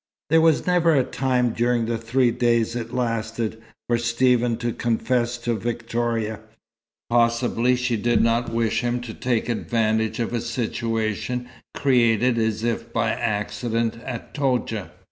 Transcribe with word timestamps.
There 0.31 0.41
was 0.41 0.65
never 0.65 0.95
a 0.95 1.03
time 1.03 1.51
during 1.51 1.85
the 1.85 1.99
three 1.99 2.31
days 2.31 2.75
it 2.75 2.91
lasted, 2.91 3.61
for 3.87 3.99
Stephen 3.99 4.57
to 4.57 4.73
confess 4.73 5.37
to 5.37 5.53
Victoria. 5.53 6.39
Possibly 7.11 7.75
she 7.75 7.97
did 7.97 8.19
not 8.19 8.51
wish 8.51 8.81
him 8.81 8.99
to 9.01 9.13
take 9.13 9.47
advantage 9.47 10.19
of 10.19 10.33
a 10.33 10.41
situation 10.41 11.47
created 11.75 12.39
as 12.39 12.63
if 12.63 12.91
by 12.91 13.11
accident 13.11 13.97
at 14.03 14.33
Toudja. 14.33 14.89